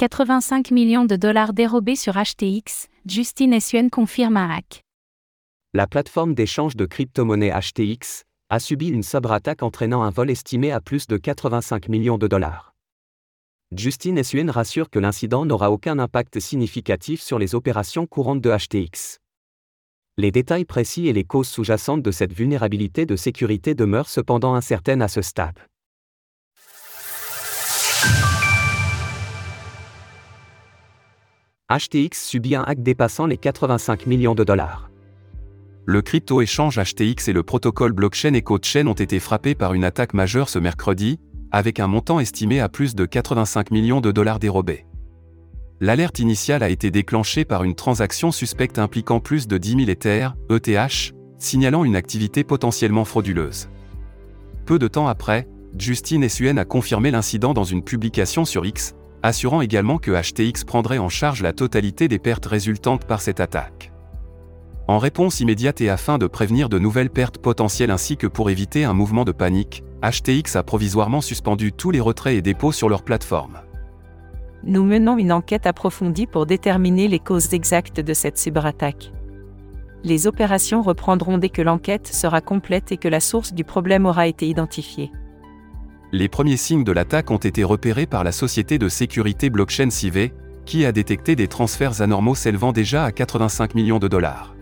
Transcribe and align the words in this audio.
85 0.00 0.70
millions 0.70 1.04
de 1.04 1.14
dollars 1.14 1.52
dérobés 1.52 1.94
sur 1.94 2.14
HTX, 2.14 2.88
Justine 3.04 3.60
Suen 3.60 3.90
confirme 3.90 4.38
un 4.38 4.48
hack. 4.48 4.82
La 5.74 5.86
plateforme 5.86 6.34
d'échange 6.34 6.74
de 6.74 6.86
crypto-monnaies 6.86 7.52
HTX 7.52 8.24
a 8.48 8.60
subi 8.60 8.88
une 8.88 9.02
cyberattaque 9.02 9.62
entraînant 9.62 10.02
un 10.02 10.08
vol 10.08 10.30
estimé 10.30 10.72
à 10.72 10.80
plus 10.80 11.06
de 11.06 11.18
85 11.18 11.90
millions 11.90 12.16
de 12.16 12.28
dollars. 12.28 12.72
Justine 13.76 14.24
Suen 14.24 14.48
rassure 14.48 14.88
que 14.88 14.98
l'incident 14.98 15.44
n'aura 15.44 15.70
aucun 15.70 15.98
impact 15.98 16.40
significatif 16.40 17.20
sur 17.20 17.38
les 17.38 17.54
opérations 17.54 18.06
courantes 18.06 18.40
de 18.40 18.56
HTX. 18.56 19.18
Les 20.16 20.30
détails 20.30 20.64
précis 20.64 21.08
et 21.08 21.12
les 21.12 21.24
causes 21.24 21.48
sous-jacentes 21.48 22.02
de 22.02 22.10
cette 22.10 22.32
vulnérabilité 22.32 23.04
de 23.04 23.16
sécurité 23.16 23.74
demeurent 23.74 24.08
cependant 24.08 24.54
incertaines 24.54 25.02
à 25.02 25.08
ce 25.08 25.20
stade. 25.20 25.58
HTX 31.70 32.26
subit 32.26 32.56
un 32.56 32.62
hack 32.62 32.82
dépassant 32.82 33.26
les 33.26 33.36
85 33.36 34.06
millions 34.06 34.34
de 34.34 34.42
dollars. 34.42 34.90
Le 35.86 36.02
crypto-échange 36.02 36.80
HTX 36.80 37.28
et 37.28 37.32
le 37.32 37.44
protocole 37.44 37.92
blockchain 37.92 38.34
EcoChain 38.34 38.88
ont 38.88 38.94
été 38.94 39.20
frappés 39.20 39.54
par 39.54 39.72
une 39.74 39.84
attaque 39.84 40.12
majeure 40.12 40.48
ce 40.48 40.58
mercredi, 40.58 41.20
avec 41.52 41.78
un 41.78 41.86
montant 41.86 42.18
estimé 42.18 42.58
à 42.58 42.68
plus 42.68 42.96
de 42.96 43.04
85 43.04 43.70
millions 43.70 44.00
de 44.00 44.10
dollars 44.10 44.40
dérobés. 44.40 44.84
L'alerte 45.80 46.18
initiale 46.18 46.64
a 46.64 46.68
été 46.70 46.90
déclenchée 46.90 47.44
par 47.44 47.62
une 47.62 47.76
transaction 47.76 48.32
suspecte 48.32 48.80
impliquant 48.80 49.20
plus 49.20 49.46
de 49.46 49.56
10 49.56 49.76
000 49.76 49.90
Ethers, 49.90 50.34
ETH, 50.50 51.14
signalant 51.38 51.84
une 51.84 51.96
activité 51.96 52.42
potentiellement 52.42 53.04
frauduleuse. 53.04 53.68
Peu 54.66 54.80
de 54.80 54.88
temps 54.88 55.06
après, 55.06 55.48
Justine 55.78 56.28
Suen 56.28 56.58
a 56.58 56.64
confirmé 56.64 57.12
l'incident 57.12 57.54
dans 57.54 57.64
une 57.64 57.84
publication 57.84 58.44
sur 58.44 58.66
X, 58.66 58.94
assurant 59.22 59.60
également 59.60 59.98
que 59.98 60.10
HTX 60.10 60.64
prendrait 60.64 60.98
en 60.98 61.08
charge 61.08 61.42
la 61.42 61.52
totalité 61.52 62.08
des 62.08 62.18
pertes 62.18 62.46
résultantes 62.46 63.04
par 63.04 63.20
cette 63.20 63.40
attaque. 63.40 63.92
En 64.88 64.98
réponse 64.98 65.40
immédiate 65.40 65.80
et 65.80 65.88
afin 65.88 66.18
de 66.18 66.26
prévenir 66.26 66.68
de 66.68 66.78
nouvelles 66.78 67.10
pertes 67.10 67.38
potentielles 67.38 67.92
ainsi 67.92 68.16
que 68.16 68.26
pour 68.26 68.50
éviter 68.50 68.84
un 68.84 68.92
mouvement 68.92 69.24
de 69.24 69.32
panique, 69.32 69.84
HTX 70.02 70.56
a 70.56 70.62
provisoirement 70.62 71.20
suspendu 71.20 71.72
tous 71.72 71.90
les 71.90 72.00
retraits 72.00 72.36
et 72.36 72.42
dépôts 72.42 72.72
sur 72.72 72.88
leur 72.88 73.02
plateforme. 73.02 73.60
Nous 74.64 74.84
menons 74.84 75.16
une 75.16 75.32
enquête 75.32 75.66
approfondie 75.66 76.26
pour 76.26 76.44
déterminer 76.44 77.08
les 77.08 77.18
causes 77.18 77.54
exactes 77.54 78.00
de 78.00 78.12
cette 78.12 78.36
cyberattaque. 78.36 79.12
Les 80.02 80.26
opérations 80.26 80.82
reprendront 80.82 81.38
dès 81.38 81.50
que 81.50 81.62
l'enquête 81.62 82.06
sera 82.06 82.40
complète 82.40 82.90
et 82.90 82.96
que 82.96 83.08
la 83.08 83.20
source 83.20 83.52
du 83.52 83.64
problème 83.64 84.06
aura 84.06 84.26
été 84.26 84.48
identifiée. 84.48 85.12
Les 86.12 86.28
premiers 86.28 86.56
signes 86.56 86.82
de 86.82 86.90
l'attaque 86.90 87.30
ont 87.30 87.36
été 87.36 87.62
repérés 87.62 88.06
par 88.06 88.24
la 88.24 88.32
société 88.32 88.78
de 88.78 88.88
sécurité 88.88 89.48
blockchain 89.48 89.90
Cive, 89.90 90.30
qui 90.66 90.84
a 90.84 90.90
détecté 90.90 91.36
des 91.36 91.46
transferts 91.46 92.02
anormaux 92.02 92.34
s'élevant 92.34 92.72
déjà 92.72 93.04
à 93.04 93.12
85 93.12 93.74
millions 93.76 94.00
de 94.00 94.08
dollars. 94.08 94.56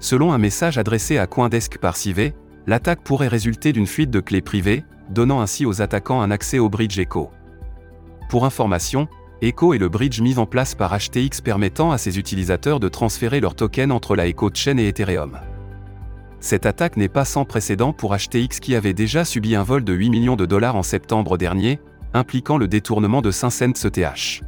Selon 0.00 0.32
un 0.32 0.38
message 0.38 0.76
adressé 0.76 1.16
à 1.18 1.26
Coindesk 1.26 1.78
par 1.78 1.96
Cive, 1.96 2.32
l'attaque 2.66 3.02
pourrait 3.02 3.28
résulter 3.28 3.72
d'une 3.72 3.86
fuite 3.86 4.10
de 4.10 4.20
clés 4.20 4.42
privées, 4.42 4.84
donnant 5.10 5.40
ainsi 5.40 5.64
aux 5.64 5.80
attaquants 5.80 6.20
un 6.20 6.30
accès 6.30 6.58
au 6.58 6.68
bridge 6.68 6.98
Echo. 6.98 7.30
Pour 8.28 8.44
information, 8.44 9.08
Echo 9.40 9.74
est 9.74 9.78
le 9.78 9.88
bridge 9.88 10.20
mis 10.20 10.38
en 10.38 10.46
place 10.46 10.74
par 10.74 10.96
HTX 10.96 11.40
permettant 11.40 11.92
à 11.92 11.98
ses 11.98 12.18
utilisateurs 12.18 12.80
de 12.80 12.88
transférer 12.88 13.38
leurs 13.38 13.54
tokens 13.54 13.92
entre 13.92 14.16
la 14.16 14.26
Echo 14.26 14.50
Chain 14.52 14.78
et 14.78 14.88
Ethereum. 14.88 15.38
Cette 16.40 16.66
attaque 16.66 16.96
n'est 16.96 17.08
pas 17.08 17.24
sans 17.24 17.44
précédent 17.44 17.92
pour 17.92 18.16
HTX 18.16 18.60
qui 18.60 18.76
avait 18.76 18.94
déjà 18.94 19.24
subi 19.24 19.56
un 19.56 19.64
vol 19.64 19.82
de 19.82 19.92
8 19.92 20.10
millions 20.10 20.36
de 20.36 20.46
dollars 20.46 20.76
en 20.76 20.82
septembre 20.82 21.36
dernier, 21.36 21.80
impliquant 22.14 22.58
le 22.58 22.68
détournement 22.68 23.22
de 23.22 23.30
5 23.30 23.50
cents 23.50 23.86
ETH. 23.86 24.42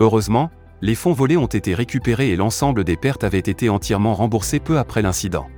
Heureusement, 0.00 0.50
les 0.80 0.94
fonds 0.94 1.12
volés 1.12 1.36
ont 1.36 1.46
été 1.46 1.74
récupérés 1.74 2.30
et 2.30 2.36
l'ensemble 2.36 2.84
des 2.84 2.96
pertes 2.96 3.24
avait 3.24 3.38
été 3.38 3.68
entièrement 3.68 4.14
remboursé 4.14 4.60
peu 4.60 4.78
après 4.78 5.02
l'incident. 5.02 5.48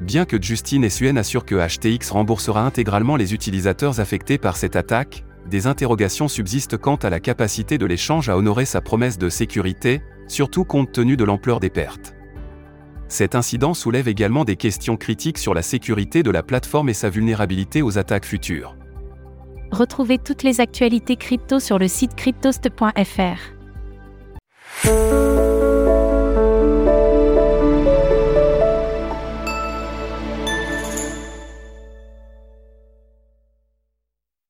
Bien 0.00 0.24
que 0.24 0.40
Justine 0.40 0.88
Suen 0.88 1.16
assure 1.16 1.44
que 1.44 1.54
HTX 1.54 2.10
remboursera 2.10 2.64
intégralement 2.64 3.16
les 3.16 3.34
utilisateurs 3.34 4.00
affectés 4.00 4.38
par 4.38 4.56
cette 4.56 4.76
attaque, 4.76 5.24
des 5.48 5.66
interrogations 5.66 6.28
subsistent 6.28 6.76
quant 6.76 6.96
à 6.96 7.10
la 7.10 7.20
capacité 7.20 7.78
de 7.78 7.86
l'échange 7.86 8.28
à 8.28 8.36
honorer 8.36 8.64
sa 8.64 8.80
promesse 8.80 9.18
de 9.18 9.28
sécurité, 9.28 10.02
surtout 10.28 10.64
compte 10.64 10.92
tenu 10.92 11.16
de 11.16 11.24
l'ampleur 11.24 11.60
des 11.60 11.70
pertes. 11.70 12.14
Cet 13.12 13.34
incident 13.34 13.74
soulève 13.74 14.08
également 14.08 14.46
des 14.46 14.56
questions 14.56 14.96
critiques 14.96 15.36
sur 15.36 15.52
la 15.52 15.60
sécurité 15.60 16.22
de 16.22 16.30
la 16.30 16.42
plateforme 16.42 16.88
et 16.88 16.94
sa 16.94 17.10
vulnérabilité 17.10 17.82
aux 17.82 17.98
attaques 17.98 18.24
futures. 18.24 18.74
Retrouvez 19.70 20.16
toutes 20.16 20.42
les 20.42 20.62
actualités 20.62 21.16
crypto 21.16 21.60
sur 21.60 21.78
le 21.78 21.88
site 21.88 22.14
cryptost.fr. 22.14 23.61